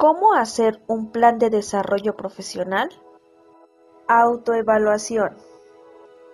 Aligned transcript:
¿Cómo 0.00 0.32
hacer 0.32 0.80
un 0.86 1.12
plan 1.12 1.38
de 1.38 1.50
desarrollo 1.50 2.16
profesional? 2.16 2.88
Autoevaluación. 4.08 5.36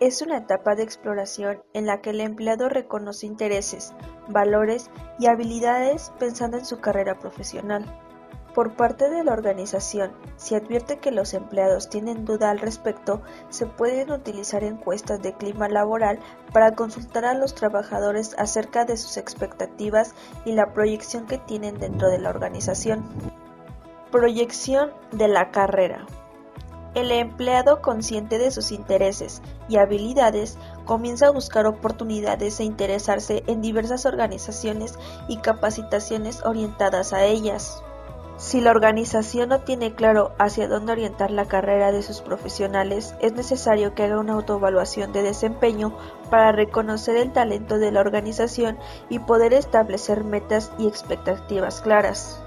Es 0.00 0.20
una 0.20 0.36
etapa 0.36 0.74
de 0.74 0.82
exploración 0.82 1.62
en 1.72 1.86
la 1.86 2.02
que 2.02 2.10
el 2.10 2.20
empleado 2.20 2.68
reconoce 2.68 3.24
intereses, 3.24 3.94
valores 4.28 4.90
y 5.18 5.28
habilidades 5.28 6.12
pensando 6.18 6.58
en 6.58 6.66
su 6.66 6.80
carrera 6.80 7.18
profesional. 7.18 7.86
Por 8.54 8.76
parte 8.76 9.08
de 9.08 9.24
la 9.24 9.32
organización, 9.32 10.12
si 10.36 10.54
advierte 10.54 10.98
que 10.98 11.10
los 11.10 11.32
empleados 11.32 11.88
tienen 11.88 12.26
duda 12.26 12.50
al 12.50 12.58
respecto, 12.58 13.22
se 13.48 13.64
pueden 13.64 14.12
utilizar 14.12 14.62
encuestas 14.62 15.22
de 15.22 15.32
clima 15.32 15.70
laboral 15.70 16.18
para 16.52 16.74
consultar 16.74 17.24
a 17.24 17.32
los 17.32 17.54
trabajadores 17.54 18.36
acerca 18.36 18.84
de 18.84 18.98
sus 18.98 19.16
expectativas 19.16 20.14
y 20.44 20.52
la 20.52 20.74
proyección 20.74 21.26
que 21.26 21.38
tienen 21.38 21.78
dentro 21.78 22.10
de 22.10 22.18
la 22.18 22.28
organización. 22.28 23.42
Proyección 24.14 24.92
de 25.10 25.26
la 25.26 25.50
carrera. 25.50 26.06
El 26.94 27.10
empleado 27.10 27.82
consciente 27.82 28.38
de 28.38 28.52
sus 28.52 28.70
intereses 28.70 29.42
y 29.68 29.78
habilidades 29.78 30.56
comienza 30.84 31.26
a 31.26 31.30
buscar 31.32 31.66
oportunidades 31.66 32.60
e 32.60 32.62
interesarse 32.62 33.42
en 33.48 33.60
diversas 33.60 34.06
organizaciones 34.06 34.96
y 35.26 35.38
capacitaciones 35.38 36.44
orientadas 36.44 37.12
a 37.12 37.24
ellas. 37.24 37.82
Si 38.36 38.60
la 38.60 38.70
organización 38.70 39.48
no 39.48 39.62
tiene 39.62 39.96
claro 39.96 40.30
hacia 40.38 40.68
dónde 40.68 40.92
orientar 40.92 41.32
la 41.32 41.46
carrera 41.46 41.90
de 41.90 42.04
sus 42.04 42.20
profesionales, 42.20 43.16
es 43.20 43.32
necesario 43.32 43.96
que 43.96 44.04
haga 44.04 44.20
una 44.20 44.34
autoevaluación 44.34 45.12
de 45.12 45.24
desempeño 45.24 45.92
para 46.30 46.52
reconocer 46.52 47.16
el 47.16 47.32
talento 47.32 47.78
de 47.78 47.90
la 47.90 47.98
organización 47.98 48.78
y 49.08 49.18
poder 49.18 49.52
establecer 49.52 50.22
metas 50.22 50.70
y 50.78 50.86
expectativas 50.86 51.80
claras. 51.80 52.43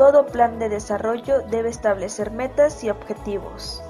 Todo 0.00 0.24
plan 0.24 0.58
de 0.58 0.70
desarrollo 0.70 1.42
debe 1.42 1.68
establecer 1.68 2.30
metas 2.30 2.82
y 2.82 2.88
objetivos. 2.88 3.82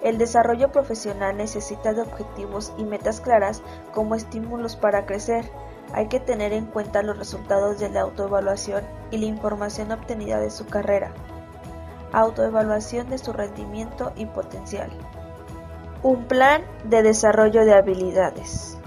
El 0.00 0.16
desarrollo 0.16 0.72
profesional 0.72 1.36
necesita 1.36 1.92
de 1.92 2.00
objetivos 2.00 2.72
y 2.78 2.84
metas 2.84 3.20
claras 3.20 3.60
como 3.92 4.14
estímulos 4.14 4.76
para 4.76 5.04
crecer, 5.04 5.44
hay 5.92 6.08
que 6.08 6.20
tener 6.20 6.54
en 6.54 6.64
cuenta 6.64 7.02
los 7.02 7.18
resultados 7.18 7.78
de 7.78 7.90
la 7.90 8.00
autoevaluación 8.00 8.82
y 9.10 9.18
la 9.18 9.26
información 9.26 9.92
obtenida 9.92 10.40
de 10.40 10.48
su 10.48 10.64
carrera. 10.64 11.12
Autoevaluación 12.12 13.10
de 13.10 13.18
su 13.18 13.34
rendimiento 13.34 14.10
y 14.16 14.24
potencial. 14.24 14.88
Un 16.02 16.24
plan 16.24 16.62
de 16.84 17.02
desarrollo 17.02 17.66
de 17.66 17.74
habilidades. 17.74 18.78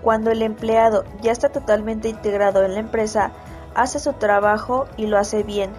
Cuando 0.00 0.30
el 0.30 0.42
empleado 0.42 1.02
ya 1.22 1.32
está 1.32 1.48
totalmente 1.48 2.08
integrado 2.08 2.64
en 2.64 2.74
la 2.74 2.80
empresa, 2.80 3.32
hace 3.74 3.98
su 3.98 4.12
trabajo 4.14 4.86
y 4.96 5.06
lo 5.06 5.18
hace 5.18 5.42
bien, 5.42 5.70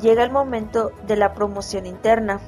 llega 0.00 0.22
el 0.22 0.30
momento 0.30 0.92
de 1.06 1.16
la 1.16 1.34
promoción 1.34 1.86
interna. 1.86 2.40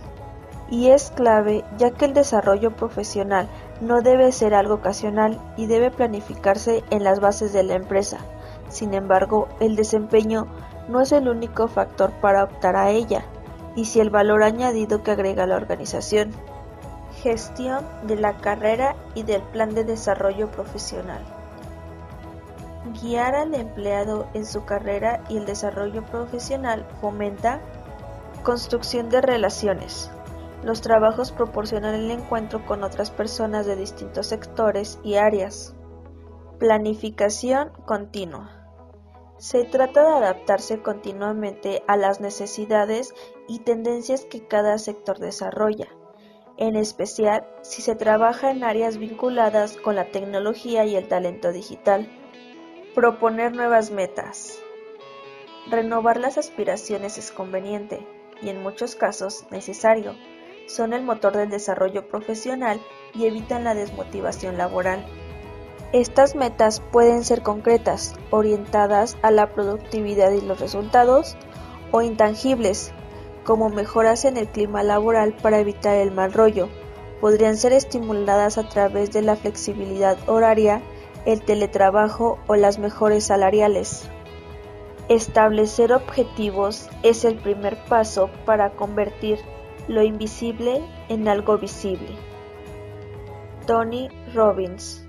Y 0.70 0.88
es 0.88 1.10
clave 1.10 1.64
ya 1.76 1.90
que 1.90 2.06
el 2.06 2.14
desarrollo 2.14 2.74
profesional 2.74 3.48
no 3.80 4.00
debe 4.00 4.32
ser 4.32 4.54
algo 4.54 4.74
ocasional 4.74 5.38
y 5.56 5.66
debe 5.66 5.90
planificarse 5.90 6.82
en 6.90 7.04
las 7.04 7.20
bases 7.20 7.52
de 7.52 7.62
la 7.62 7.74
empresa. 7.74 8.18
Sin 8.68 8.94
embargo, 8.94 9.48
el 9.60 9.76
desempeño 9.76 10.46
no 10.88 11.00
es 11.00 11.12
el 11.12 11.28
único 11.28 11.68
factor 11.68 12.10
para 12.12 12.44
optar 12.44 12.76
a 12.76 12.90
ella, 12.90 13.24
y 13.76 13.86
si 13.86 14.00
el 14.00 14.10
valor 14.10 14.42
añadido 14.42 15.02
que 15.02 15.10
agrega 15.10 15.46
la 15.46 15.56
organización. 15.56 16.30
Gestión 17.22 17.86
de 18.02 18.16
la 18.16 18.36
carrera 18.38 18.96
y 19.14 19.22
del 19.22 19.42
plan 19.42 19.74
de 19.74 19.84
desarrollo 19.84 20.50
profesional. 20.50 21.33
Guiar 23.04 23.34
al 23.34 23.52
empleado 23.52 24.26
en 24.32 24.46
su 24.46 24.64
carrera 24.64 25.22
y 25.28 25.36
el 25.36 25.44
desarrollo 25.44 26.06
profesional 26.06 26.86
fomenta 27.02 27.60
construcción 28.42 29.10
de 29.10 29.20
relaciones, 29.20 30.10
los 30.62 30.80
trabajos 30.80 31.30
proporcionan 31.30 31.94
el 31.94 32.10
encuentro 32.10 32.64
con 32.64 32.82
otras 32.82 33.10
personas 33.10 33.66
de 33.66 33.76
distintos 33.76 34.28
sectores 34.28 34.98
y 35.04 35.16
áreas. 35.16 35.74
Planificación 36.58 37.72
continua. 37.84 38.50
Se 39.36 39.64
trata 39.64 40.02
de 40.02 40.24
adaptarse 40.24 40.80
continuamente 40.80 41.82
a 41.86 41.98
las 41.98 42.22
necesidades 42.22 43.12
y 43.46 43.58
tendencias 43.58 44.24
que 44.24 44.48
cada 44.48 44.78
sector 44.78 45.18
desarrolla, 45.18 45.88
en 46.56 46.74
especial 46.74 47.46
si 47.60 47.82
se 47.82 47.96
trabaja 47.96 48.50
en 48.50 48.64
áreas 48.64 48.96
vinculadas 48.96 49.76
con 49.76 49.94
la 49.94 50.06
tecnología 50.06 50.86
y 50.86 50.96
el 50.96 51.06
talento 51.06 51.52
digital. 51.52 52.08
Proponer 52.94 53.56
nuevas 53.56 53.90
metas. 53.90 54.60
Renovar 55.68 56.16
las 56.16 56.38
aspiraciones 56.38 57.18
es 57.18 57.32
conveniente 57.32 58.06
y 58.40 58.50
en 58.50 58.62
muchos 58.62 58.94
casos 58.94 59.46
necesario 59.50 60.14
son 60.68 60.92
el 60.92 61.02
motor 61.02 61.36
del 61.36 61.50
desarrollo 61.50 62.06
profesional 62.06 62.80
y 63.12 63.26
evitan 63.26 63.64
la 63.64 63.74
desmotivación 63.74 64.58
laboral. 64.58 65.04
Estas 65.92 66.36
metas 66.36 66.78
pueden 66.92 67.24
ser 67.24 67.42
concretas, 67.42 68.14
orientadas 68.30 69.16
a 69.22 69.32
la 69.32 69.52
productividad 69.52 70.30
y 70.30 70.40
los 70.40 70.60
resultados, 70.60 71.36
o 71.90 72.00
intangibles, 72.00 72.92
como 73.42 73.70
mejoras 73.70 74.24
en 74.24 74.36
el 74.36 74.46
clima 74.46 74.84
laboral 74.84 75.34
para 75.42 75.58
evitar 75.58 75.96
el 75.96 76.12
mal 76.12 76.32
rollo. 76.32 76.68
Podrían 77.20 77.56
ser 77.56 77.72
estimuladas 77.72 78.56
a 78.56 78.68
través 78.68 79.10
de 79.10 79.22
la 79.22 79.34
flexibilidad 79.34 80.16
horaria, 80.28 80.80
el 81.26 81.42
teletrabajo 81.42 82.38
o 82.46 82.56
las 82.56 82.78
mejores 82.78 83.24
salariales. 83.24 84.08
Establecer 85.08 85.92
objetivos 85.92 86.88
es 87.02 87.24
el 87.24 87.36
primer 87.36 87.76
paso 87.84 88.30
para 88.44 88.70
convertir 88.70 89.38
lo 89.88 90.02
invisible 90.02 90.82
en 91.08 91.28
algo 91.28 91.58
visible. 91.58 92.16
Tony 93.66 94.08
Robbins 94.34 95.03